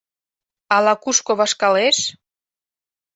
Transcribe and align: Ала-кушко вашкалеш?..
Ала-кушко 0.75 1.31
вашкалеш?.. 1.39 1.97